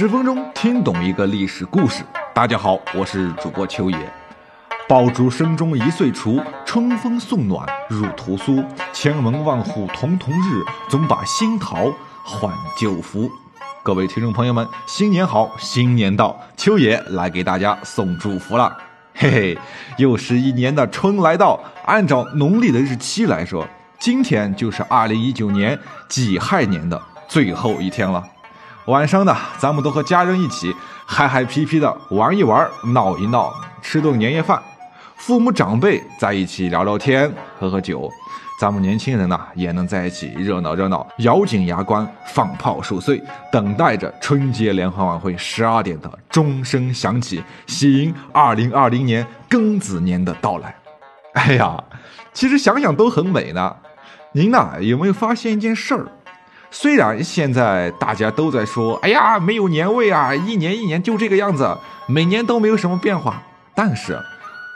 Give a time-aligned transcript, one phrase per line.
[0.00, 2.02] 十分钟听懂一个历史故事。
[2.32, 4.12] 大家好，我是主播秋野。
[4.88, 8.64] 爆竹声中一岁除，春风送暖入屠苏。
[8.94, 11.92] 千门万户曈曈日，总把新桃
[12.24, 13.30] 换旧符。
[13.82, 18.74] 各位听众朋友们，新年好，新年到，秋野来给大家送祝福了。
[19.14, 19.58] 嘿嘿，
[19.98, 21.60] 又是一年的春来到。
[21.84, 25.78] 按照农历的日期来说，今天就是二零一九年
[26.08, 28.24] 己亥年的最后一天了。
[28.86, 30.74] 晚上呢，咱们都和家人一起
[31.06, 33.52] 嗨嗨皮皮的玩一玩，闹一闹，
[33.82, 34.60] 吃顿年夜饭，
[35.16, 38.10] 父母长辈在一起聊聊天，喝喝酒，
[38.58, 50.74] 咱们年轻人呢也能在一起热闹热闹，咬紧牙关放炮数岁，等待着春节联欢晚会十二点的钟声响起，喜迎二零二零年庚子年的到来。
[51.34, 51.84] 哎呀，
[52.32, 53.76] 其实想想都很美呢。
[54.32, 56.08] 您呢有没有发现一件事儿？
[56.72, 61.76] 虽然现在大家都在说，哎呀，没有年味啊，一年一年就这个样子，
[62.06, 63.42] 每年都没有什么变化。
[63.74, 64.18] 但是，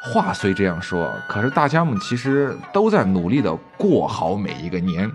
[0.03, 5.11] 话虽这样说，可是大家们其实都在努力的过好每一个年。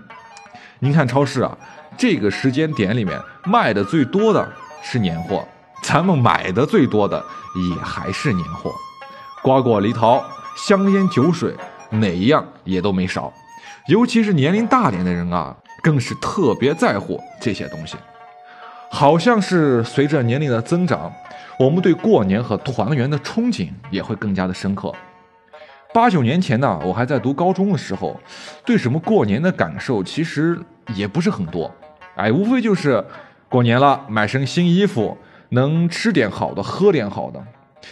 [0.78, 1.56] 您看超市啊，
[1.98, 4.50] 这个时间点里面卖的最多的
[4.82, 5.46] 是年货，
[5.82, 7.22] 咱们买的最多的
[7.68, 8.72] 也还是年货，
[9.42, 10.24] 瓜果梨桃、
[10.56, 11.54] 香烟酒水，
[11.90, 13.30] 哪一样也都没少。
[13.86, 15.54] 尤其是年龄大点的人啊。
[15.82, 17.96] 更是特别在乎这些东西，
[18.90, 21.12] 好像是随着年龄的增长，
[21.58, 24.92] 我们对过年和团圆的憧憬也会更加的深刻。
[25.92, 28.20] 八九年前呢，我还在读高中的时候，
[28.64, 30.58] 对什么过年的感受其实
[30.94, 31.74] 也不是很多，
[32.14, 33.04] 哎，无非就是
[33.48, 35.16] 过年了买身新衣服，
[35.48, 37.42] 能吃点好的，喝点好的。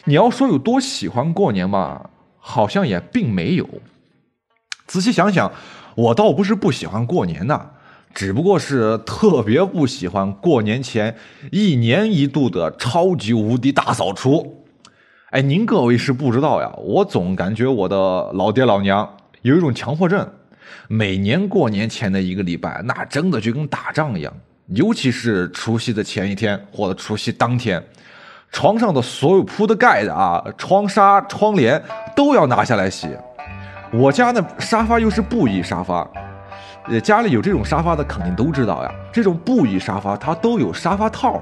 [0.04, 3.68] 你要说有多喜欢过年嘛，好像也并没有。
[4.86, 5.50] 仔细想想，
[5.96, 7.70] 我倒不是不喜欢过年呐。
[8.14, 11.14] 只不过是特别不喜欢过年前
[11.52, 14.64] 一年一度的超级无敌大扫除。
[15.30, 17.96] 哎，您各位是不知道呀，我总感觉我的
[18.32, 19.08] 老爹老娘
[19.42, 20.26] 有一种强迫症，
[20.88, 24.32] 每年过年前的一个礼拜，那真的就跟打仗一样。
[24.68, 27.82] 尤其是除夕的前一天或者除夕当天，
[28.50, 31.80] 床上的所有铺的盖子啊、窗纱、窗帘
[32.16, 33.08] 都要拿下来洗。
[33.92, 36.10] 我家那沙发又是布艺沙发。
[36.90, 38.90] 呃，家里有这种沙发的肯定都知道呀。
[39.12, 41.40] 这种布艺沙发它都有沙发套，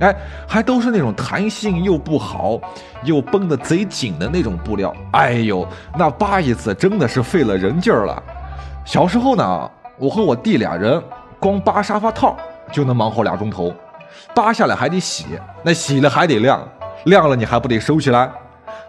[0.00, 0.14] 哎，
[0.46, 2.58] 还都是那种弹性又不好，
[3.04, 4.94] 又绷得贼紧的那种布料。
[5.12, 5.66] 哎呦，
[5.96, 8.22] 那扒一次真的是费了人劲儿了。
[8.84, 11.02] 小时候呢，我和我弟俩人
[11.38, 12.36] 光扒沙发套
[12.72, 13.72] 就能忙活俩钟头，
[14.34, 15.26] 扒下来还得洗，
[15.62, 16.66] 那洗了还得晾，
[17.04, 18.30] 晾了你还不得收起来？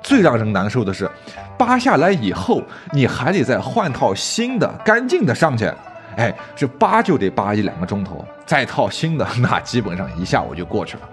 [0.01, 1.09] 最让人难受的是，
[1.57, 2.61] 扒下来以后
[2.93, 5.69] 你还得再换套新的干净的上去。
[6.19, 11.03] 哎，这扒就得扒一两个钟头，再套新的，那基本上一下午就过去了。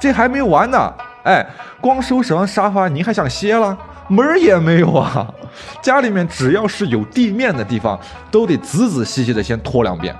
[0.00, 1.46] 这还没完呢，哎，
[1.80, 3.78] 光收拾完沙发，您还想歇了？
[4.08, 5.32] 门儿也没有啊！
[5.80, 7.96] 家里面只要是有地面的地方，
[8.28, 10.14] 都得仔仔细细的先拖两遍。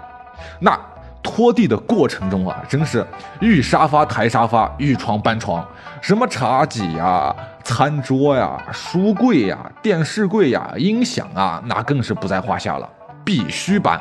[0.60, 0.78] 那
[1.20, 3.04] 拖地的过程中啊，真是
[3.40, 5.66] 遇沙发抬沙发，遇床搬床，
[6.00, 12.88] 什么茶几呀、餐桌呀、书柜呀、电视柜呀、音响啊，那更是不在话下了。
[13.24, 14.00] 必须搬，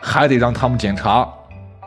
[0.00, 1.26] 还得让他们检查。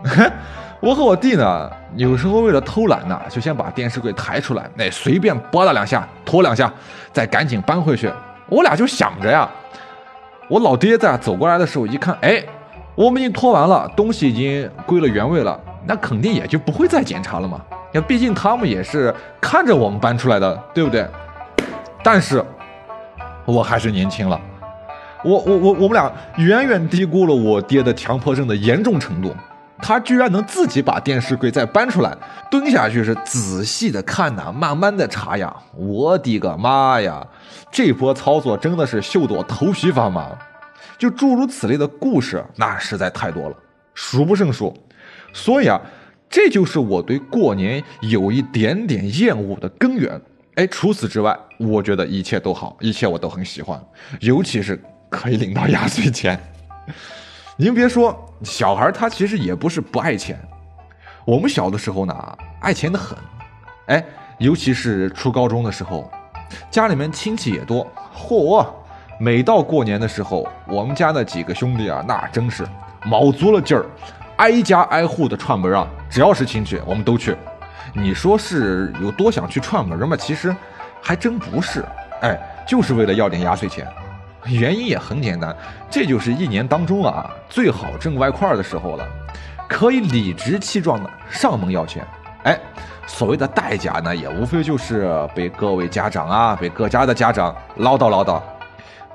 [0.82, 6.72] 我和我弟呢，有时候为了偷懒呢，就先把电视柜抬出来，那随便拨拉两下，拖两下，
[7.14, 8.12] 再赶紧搬回去。
[8.50, 9.50] 我俩就想着呀，
[10.50, 12.44] 我老爹在走过来的时候一看，哎，
[12.96, 17.62] 我们已经拖完了，东西已经归了原位了，那肯定也就不会再检查了嘛。
[17.94, 21.08] 那毕竟他们也是看着我们搬出来的，对不对？
[22.04, 22.44] 但是，
[23.46, 24.38] 我还是年轻了。
[25.24, 29.34] 我我我我们俩远远低估了我爹的强迫症的严重程度，
[29.82, 32.16] 他居然能自己把电视柜再搬出来，
[32.52, 35.54] 蹲下去是仔细的看呐，慢慢的查呀。
[35.76, 37.26] 我的个妈呀，
[37.72, 40.30] 这波操作真的是秀得我头皮发麻。
[40.98, 43.56] 就诸如此类的故事，那实在太多了，
[43.94, 44.74] 数不胜数。
[45.34, 45.80] 所以啊，
[46.30, 50.22] 这就是我对过年有一点点厌恶的根源。
[50.56, 53.82] 哎，除此之外，我觉得一切都好，一切我都很喜欢，
[54.20, 54.82] 尤其是。
[55.14, 56.38] 可以领到压岁钱，
[57.56, 60.36] 您别说，小孩他其实也不是不爱钱。
[61.24, 63.16] 我们小的时候呢，爱钱的很，
[63.86, 64.04] 哎，
[64.40, 66.12] 尤其是初高中的时候，
[66.72, 68.66] 家里面亲戚也多，嚯！
[69.20, 72.66] 每到过年的时候，我们家那几个兄弟啊，那真是
[73.04, 73.86] 卯足了劲儿，
[74.38, 77.38] 挨家挨户的串门啊，只要是亲戚，我们都去。
[77.94, 80.18] 你说是有多想去串门吗？
[80.18, 80.54] 其实
[81.00, 81.86] 还真不是，
[82.22, 83.88] 哎，就是为了要点压岁钱。
[84.46, 85.56] 原因也很简单，
[85.90, 89.08] 这就是一年当中啊最好挣外快的时候了，
[89.68, 92.06] 可以理直气壮的上门要钱。
[92.44, 92.60] 哎，
[93.08, 98.42] 所谓的代价呢，也无非就是被各位家长啊，被各家的家长唠叨唠叨。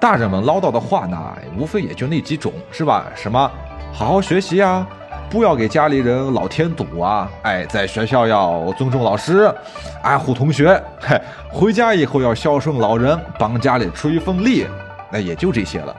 [0.01, 1.19] 大人们唠叨的话呢，
[1.57, 3.07] 无非也就那几种，是吧？
[3.15, 3.51] 什么
[3.93, 4.87] 好好学习呀，
[5.29, 9.53] 不要给家里人老添堵啊，哎，在学校要尊重老师，
[10.03, 11.21] 爱护同学，嘿，
[11.51, 14.67] 回家以后要孝顺老人，帮家里出一份力，
[15.11, 15.97] 那也就这些了。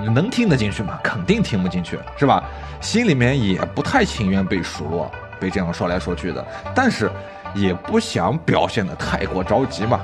[0.00, 0.98] 你能听得进去吗？
[1.02, 2.42] 肯定听不进去，是吧？
[2.80, 6.44] 心里面也不太情愿被数落，被这样说来说去的，
[6.74, 7.10] 但是
[7.54, 10.00] 也不想表现的太过着急嘛。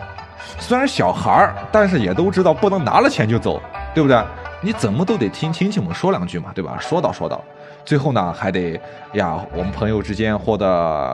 [0.59, 3.61] 虽然小孩儿，但是也都知道不能拿了钱就走，
[3.95, 4.23] 对不对？
[4.61, 6.77] 你怎么都得听亲戚们说两句嘛，对吧？
[6.81, 7.43] 说道说道，
[7.85, 8.81] 最后呢还得
[9.13, 10.67] 呀，我们朋友之间或者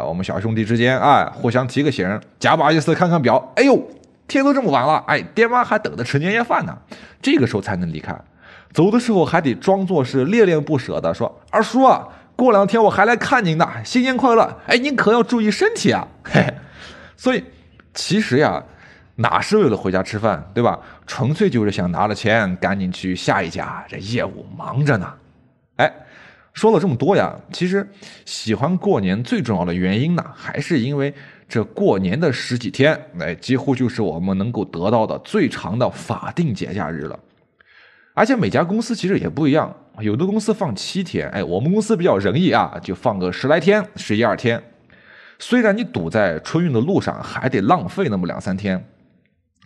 [0.07, 3.81] 我们小兄弟之间，哎，互相提个醒，假把意思看看表，哎呦，
[4.27, 6.77] 天都这么晚了，哎，爹妈还等着吃年夜饭呢，
[7.21, 8.19] 这个时候才能离开。
[8.73, 14.59] 走的时候还得装作是恋恋不舍的说：“二叔啊，过两天我还来看您的，新年快乐！
[14.67, 16.53] 哎，您可要注意身体啊！”嘿，
[17.17, 17.45] 所以
[17.93, 18.61] 其实呀，
[19.15, 20.81] 哪是为了回家吃饭，对吧？
[21.07, 25.13] 纯粹就是想拿了钱赶紧去下一家，这业务忙着呢。
[25.77, 25.93] 哎，
[26.53, 27.89] 说了这么多呀，其实
[28.25, 31.15] 喜欢过年最重要的原因呢，还是因为
[31.49, 37.19] 这过年的十几天，哎，几乎就是我们能够得到的最长的法定节假日了。
[38.15, 44.63] 而且每家公司其实也不一样，有的公司放七天，哎，我们公司比较仁义啊，就放个十来天，十一二天。
[45.39, 48.89] 虽然你堵在春运的路上还得浪费那么两三天，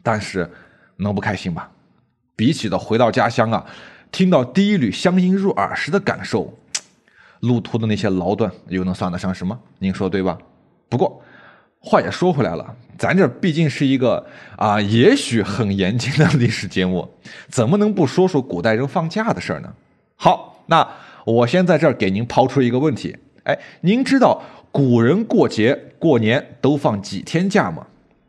[0.03, 0.51] 但是
[0.97, 1.69] 能不开心吗？
[2.35, 3.67] 比起的回到家乡啊，
[4.11, 6.59] 听到第一缕乡音入耳时的感受，
[7.41, 9.59] 路途的那些劳顿又能算得上什么？
[9.79, 10.37] 您说对吧？
[10.89, 11.23] 不过。
[11.81, 14.27] 话也说回来了，咱这毕竟是一个
[14.57, 17.09] 啊，也许很严谨的历史节目，
[17.49, 19.73] 怎么能不说说古代人放假的事儿呢？
[20.17, 20.87] 好，那
[21.25, 24.43] 我先在这儿给您抛出一个问题，哎，您知道
[24.73, 27.87] 古人过节过年都放几天假吗？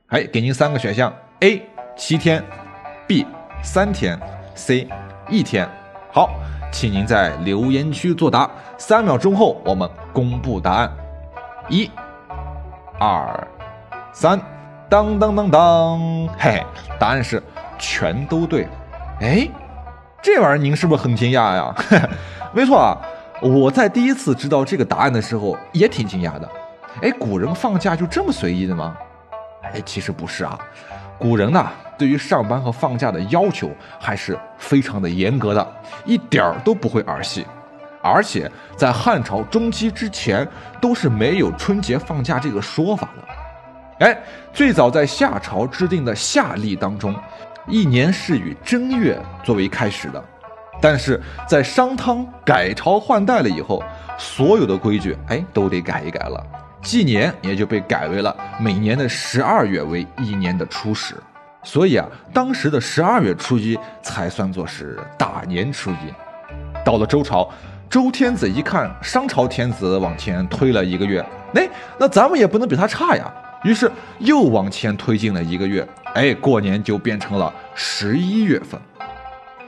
[0.08, 1.62] 哎，给您三个选项：A
[1.98, 2.44] 七天
[3.08, 3.26] ，B
[3.64, 4.18] 三天
[4.56, 4.88] ，C
[5.30, 5.68] 一天。
[6.12, 6.30] 好，
[6.72, 10.92] 请您在留言区作答，三秒钟后我们公布答案。
[11.68, 11.90] 一。
[13.00, 13.48] 二，
[14.12, 14.38] 三，
[14.90, 16.62] 当当当当，嘿，
[17.00, 17.42] 答案是
[17.78, 18.68] 全都对。
[19.22, 19.48] 哎，
[20.22, 21.74] 这玩意儿您是不是很惊讶呀？
[22.52, 22.98] 没错啊，
[23.42, 26.50] 我在第一次知道这个答案的时候也挺惊讶的。
[27.02, 28.98] 哎，古人放假就这么随意的吗？
[29.62, 30.60] 哎，其实不是啊，
[31.18, 31.66] 古人呢
[31.98, 35.74] 对于上班和放假的要求还是非常的严格的，
[36.04, 37.46] 一点儿都不会儿戏。
[38.10, 40.48] 而且在汉朝中期之前，
[40.82, 44.06] 都是没有春节放假这个说法的。
[44.06, 44.18] 哎，
[44.54, 47.14] 最早在夏朝制定的夏历当中，
[47.68, 50.24] 一年是以正月作为开始的。
[50.82, 53.84] 但是在商汤改朝换代了以后，
[54.18, 56.42] 所有的规矩哎都得改一改了，
[56.82, 61.16] 纪年也就被改为了每年的十二月为一年的初始。
[61.64, 66.14] 所以啊，当时的十二月初一才算作是大年初一。
[66.86, 67.52] 到了周朝。
[67.90, 71.26] 周天子一看商朝天子往前推了一个月，
[71.56, 73.34] 哎，那咱们也不能比他差呀。
[73.64, 78.80] 于是又往前推进了一个月，哎，过年就变成了十一月份。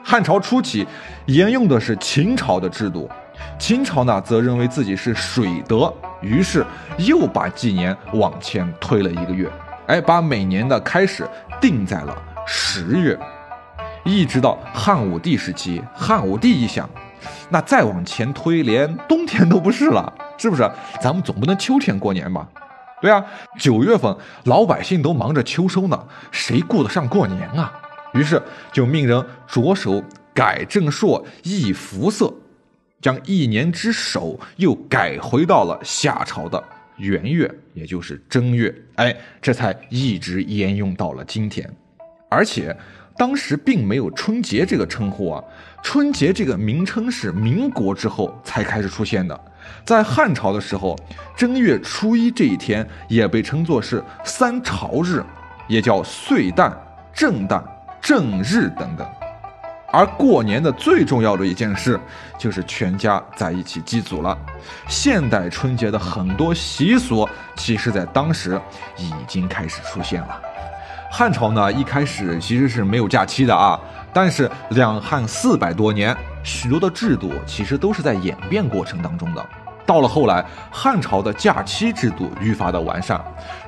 [0.04, 0.86] 汉朝初期
[1.26, 3.10] 沿用的是秦朝的制度，
[3.58, 6.64] 秦朝呢则认为自己是水德，于是
[7.00, 9.50] 又把纪年往前推了一个月，
[9.88, 11.28] 哎，把每年的开始
[11.60, 13.18] 定在了十月。
[14.04, 16.88] 一直到汉武帝时期，汉武帝一想。
[17.50, 20.70] 那再往前推，连冬天都不是了， 是不是？
[21.02, 22.48] 咱们总不能秋天过年吧？
[23.02, 23.26] 对啊，
[23.58, 27.74] 九月份老百姓都忙着秋收呢，谁顾得上过年啊？
[28.14, 32.34] 于是就命人着手改正朔，易服色，
[33.02, 36.64] 将一年之首又改回到了夏朝的
[36.98, 38.74] 元月，也就是正月。
[38.96, 41.68] 哎，这才一直沿用到了今天，
[42.30, 42.76] 而且。
[43.22, 45.44] 当时并没有春节这个称呼啊，
[45.84, 49.40] 春节这个名称是民国之后才开始出现的。
[49.86, 50.98] 在汉朝的时候，
[51.38, 55.24] 正月初一这一天也被称作是三朝日，
[55.68, 56.74] 也叫岁旦、
[57.14, 57.64] 正旦、
[58.02, 59.08] 正日等等。
[59.92, 62.00] 而过年的最重要的一件事，
[62.40, 64.36] 就是全家在一起祭祖了。
[64.88, 68.60] 现代春节的很多习俗，其实在当时
[68.98, 70.42] 已经开始出现了。
[71.14, 73.78] 汉朝呢，一开始其实是没有假期的啊，
[74.14, 79.46] 但是两汉四百多年，许多的制度其实都是在演变过程当中的。
[79.86, 83.22] 到了后来，汉朝的假期制度愈发的完善，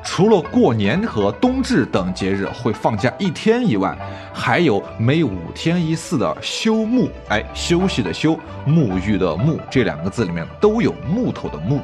[0.06, 3.94] 除了过年和冬至等节日会放假一天以外，
[4.34, 11.82] 还有每五天一次的休沐，哎，休息的休，沐浴的沐，这两个字里面都有木头的木。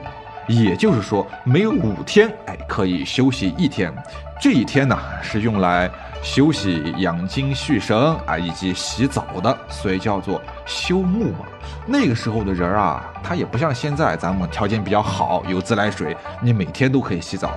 [0.49, 3.93] 也就是说每五天哎可以休息一天，
[4.41, 5.87] 这一天呢是用来
[6.23, 11.45] 休息、养精蓄神啊以及洗澡的，所以叫做休沐嘛。
[11.85, 17.51] 那个时候的人啊，他也不像现在咱们条件比较好，有自来水，你每天都可以洗澡。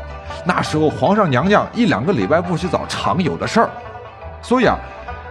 [0.45, 3.71] 那时候皇上娘娘一两个礼拜不洗澡，常有的事儿。
[4.43, 4.77] 所以啊，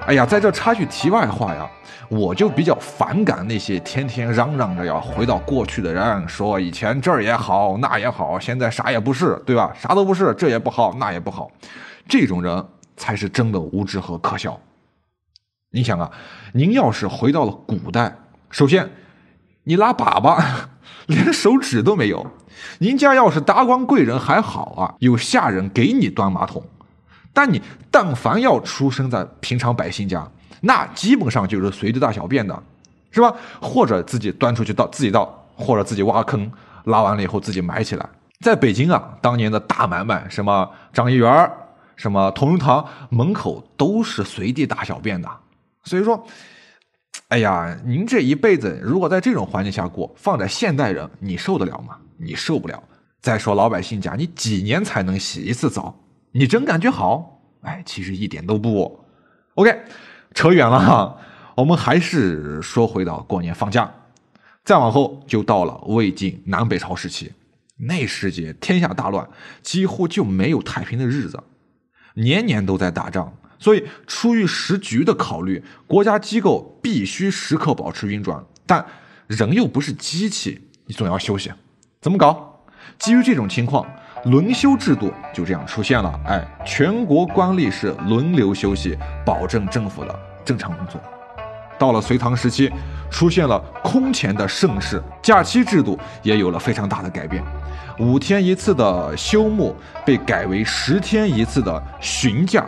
[0.07, 1.69] 哎呀，在这插句题外话呀，
[2.09, 9.71] 我就比较反感那些天天嚷嚷着要回到过去的人，说以前这儿也好，那也好，现在啥也不是，对吧？
[9.79, 11.49] 啥都不是，这也不好，那也不好，
[12.09, 12.65] 这种人
[12.97, 14.59] 才是真的无知和可笑。
[15.69, 16.11] 你想啊，
[16.51, 18.13] 您要是回到了古代。
[18.49, 18.89] 首先，
[19.63, 20.43] 你拉粑粑
[21.07, 22.25] 连手指都没有。
[22.79, 26.61] 您家要是达官贵人还好啊，有下人给你端马桶。
[27.33, 30.29] 但你但凡要出生在平常百姓家，
[30.61, 32.63] 那基本上就是随地大小便的，
[33.11, 33.33] 是吧？
[33.61, 36.51] 或者自己端出去倒自己倒，或者自己挖坑
[36.85, 38.09] 拉完了以后自己埋起来。
[38.39, 41.51] 在北京啊，当年的大买卖，什么张一元
[41.95, 45.29] 什么同仁堂门口都是随地大小便的。
[45.83, 46.25] 所以说。
[47.27, 51.95] 哎呀，您这一辈子如果在这种环境下过，放在现代人，你受得了吗？
[52.17, 52.83] 你受不了。
[53.21, 55.97] 再说老百姓家，你几年才能洗一次澡？
[56.31, 57.41] 你真感觉好？
[57.61, 59.05] 哎，其实一点都不。
[59.55, 59.83] OK，
[60.33, 61.17] 扯远了哈，
[61.55, 63.91] 我们还是说回到过年放假。
[64.63, 67.33] 再往后就到了魏晋南北朝时期，
[67.77, 69.27] 那时节天下大乱，
[69.61, 71.43] 几乎就没有太平的日子，
[72.13, 73.33] 年年都在打仗。
[73.59, 78.83] 所以，出于时局的考虑，国家机构必须时刻保持运转，但
[79.27, 81.51] 人又不是机器，你总要休息。
[81.99, 82.65] 怎么搞？
[82.97, 83.85] 基于这种情况，
[84.25, 86.19] 轮休制度就这样出现了。
[86.27, 91.01] 哎，全国官吏是轮流休息，保证政府的正常工作。
[91.79, 92.71] 到了隋唐时期，
[93.09, 97.43] 出现了空前的盛世，假期制度也有了非常大的改变，
[97.97, 99.73] 五天一次的休沐
[100.05, 102.63] 被改为十天一次的旬假。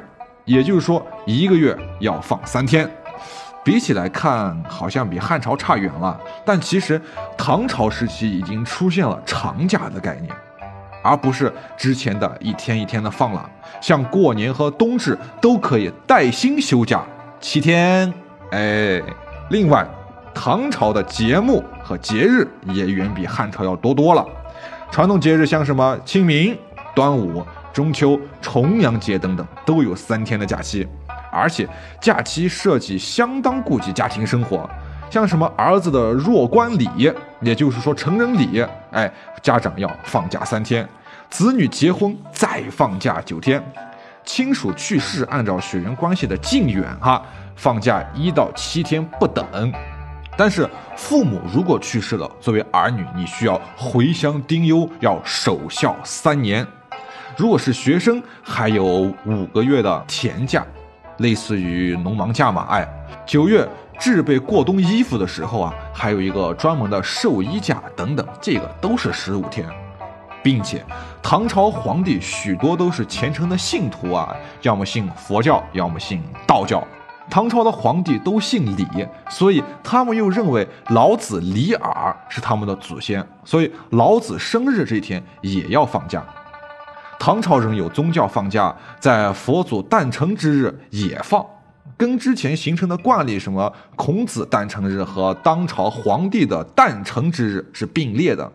[0.45, 2.89] 也就是说，一个月要放三天，
[3.63, 6.19] 比起来看，好像比汉朝差远了。
[6.43, 7.00] 但其实，
[7.38, 10.33] 唐朝时期已经出现了长假的概念，
[11.03, 13.48] 而不是之前的一天一天的放了。
[13.81, 17.03] 像过年和冬至都可以带薪休假
[17.39, 18.12] 七天。
[18.51, 19.01] 哎，
[19.50, 19.86] 另外，
[20.33, 24.25] 唐朝的节目和节日也远比汉朝要多多了。
[24.89, 26.57] 传统节日像什么清明、
[26.95, 27.45] 端午。
[27.74, 30.88] 中秋、重阳节等等都有三天的假期，
[31.31, 31.67] 而且
[32.00, 34.69] 假期设计相当顾及家庭生活，
[35.13, 36.89] 像什么儿子的弱冠礼，
[37.39, 40.84] 也就是说成人礼，哎，家长要放假三天；
[41.29, 43.62] 子女结婚再放假九天；
[44.25, 47.24] 亲属去世，按照血缘关系的近远，哈，
[47.55, 49.46] 放假一到七天不等。
[50.36, 56.65] 但是父母如果去世了，作为儿女，你需要回乡丁忧，要守孝三年。
[57.38, 60.65] 如果是学生，还有五个月的田假，
[61.17, 62.65] 类似于农忙假嘛？
[62.72, 62.88] 哎，
[63.27, 69.67] 九月制备过冬衣服的时候啊，还有一个专门的寿衣假等等，这个都是十五天，
[70.43, 70.83] 并且
[71.21, 76.85] 唐朝皇帝许多都是虔诚的信徒啊，要么信佛教，要么信道教。
[77.29, 78.85] 唐朝的皇帝都姓李，
[79.29, 86.21] 所以他们又认为老子李耳是他们的祖先，所以老子生日这天也要放假。
[87.17, 91.43] 唐朝人有宗教放假，在佛祖诞辰之日也放，
[91.97, 98.51] 跟之前形成的惯例，什么孔子诞辰日和当朝皇帝的诞辰之日是并列的，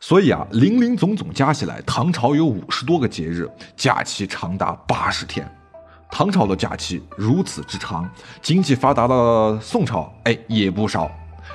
[0.00, 5.46] 所以啊，零零总总加起来，唐朝有五十多个节日，假期长达八十天。
[6.08, 8.08] 唐朝的假期如此之长，
[8.40, 11.10] 经济发达的宋朝，哎，也不少。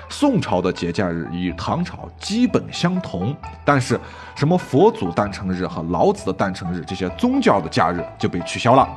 [0.10, 3.34] 宋朝的节假日与唐朝基本相同，
[3.64, 3.98] 但是
[4.36, 8.88] 什么佛祖诞辰日和老子的诞辰日这些宗教的假日就被取消了，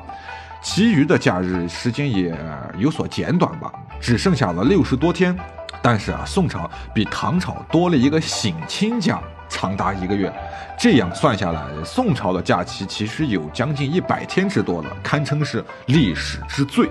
[0.65, 2.35] 其余的假日时间也
[2.79, 5.37] 有所减短吧，只剩下了六十多天。
[5.83, 10.33] 但是啊，宋朝比唐朝多了一个省亲假，长达一个月。
[10.79, 16.89] 这样算下来，宋朝的假期其实有将近一百天之多了，堪称是历史之最。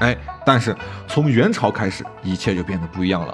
[0.00, 0.76] 哎，但是
[1.06, 3.32] 从元朝开始，一切就变得不一样了。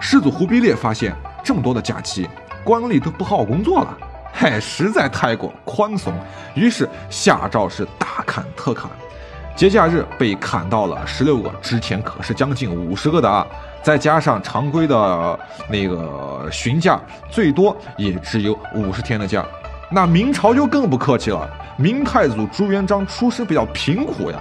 [0.00, 1.14] 世祖忽必烈发现
[1.44, 2.28] 这么多的假期，
[2.64, 3.96] 官吏都不好好工作了，
[4.32, 6.12] 嗨，实在太过宽松，
[6.56, 8.90] 于是下诏是大砍特砍，
[9.54, 13.46] 节假日被砍到了十六个，之前可是将近五十个的啊，
[13.82, 19.44] 再加上常规的那个旬假，最多也只有五十天的假。
[19.90, 24.38] 那明朝就更不客气了，明太祖朱元璋出身比较贫苦呀。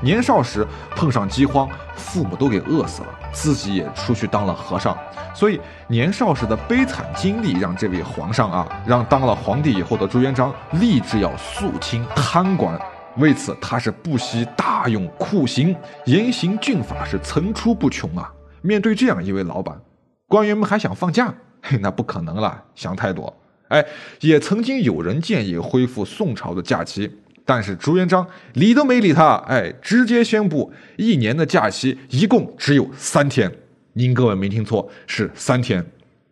[0.00, 4.96] 年少时碰上饥荒，父母都给饿死了，自己也出去当了和尚。
[5.34, 12.78] 所以年少时的悲惨经历，让这位皇上啊，让当了皇帝以后的朱元璋立志要肃清贪官。
[13.16, 15.74] 为此，他是不惜大用酷刑，
[16.06, 18.32] 严刑峻法是层出不穷啊。
[18.60, 19.80] 面对这样一位老板，
[20.26, 21.32] 官员们还想放假？
[21.62, 23.32] 嘿， 那不可能了，想太多。
[23.68, 23.84] 哎，
[24.20, 27.10] 也曾经有人建议恢复宋朝的假期。
[27.46, 33.52] 但是朱元璋理都没理他，哎，直接宣布一年的假期一共只有三天。
[33.92, 35.84] 您各位没听错，是三天，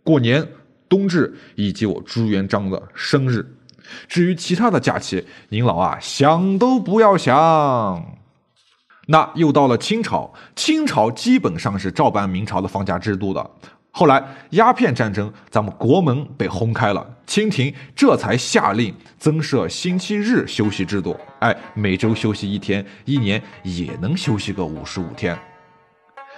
[0.02, 0.42] 过年、
[0.88, 3.46] 冬至以及我朱元璋的生日。
[4.08, 8.04] 至于其他的假期，您老啊想都不要想。
[9.06, 13.50] 那又到了清朝，清朝基本上是照搬明朝的放假制度的。
[13.90, 21.14] 后来鸦片战争，咱们国门被轰开了，清廷这才下令增设星期日休息制度。
[21.40, 25.38] 哎，每周休息一天，一年也能休息个五十五天。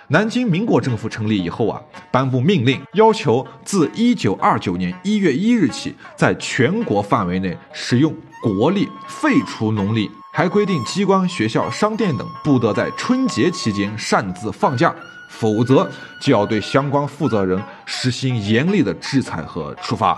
[0.09, 1.81] 南京民国政府成立以后啊，
[2.11, 14.95] 颁布命令，要求自一九二九年一月一日起，在全国范围内使用国历，废除农历，还规定机关、学校、商店等不得在春节期间擅自放假。
[15.31, 20.17] 否则就要对相关负责人实行严厉的制裁和处罚。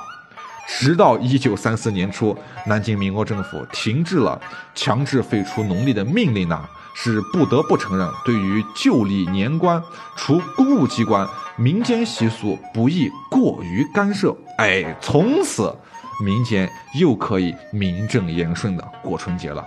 [0.68, 4.38] 直到一九三四年初，南京民国政府停止了
[4.74, 6.62] 强制废除农历的命令呢，
[6.98, 9.80] 是不得不承认，对于旧历年关，
[10.16, 14.34] 除公务机关，民间习俗不宜过于干涉。
[14.56, 15.76] 哎，从此
[16.24, 16.66] 民间
[16.98, 19.62] 又可以名正言顺的过春节了。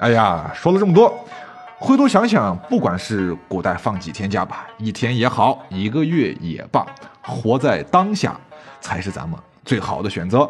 [0.00, 1.12] 哎呀，说了这么多。
[1.80, 6.86] 回头想想，不管是古代放几天假吧，一天也好，一个月也罢，
[7.22, 8.38] 活在当下
[8.80, 10.48] 才是咱们最好的选择。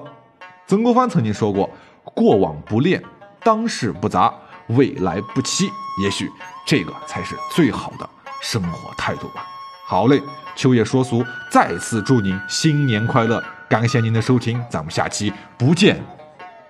[0.66, 1.70] 曾国藩曾经说过
[2.14, 3.02] ：“过往不恋，
[3.42, 4.30] 当世不杂，
[4.68, 5.70] 未来不期。”
[6.02, 6.30] 也许
[6.64, 8.08] 这个才是最好的
[8.40, 9.44] 生活态度吧。
[9.84, 10.22] 好嘞，
[10.54, 13.42] 秋叶说俗，再次祝您新年快乐！
[13.68, 16.00] 感谢您的收听，咱们下期不见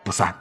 [0.02, 0.34] 不散。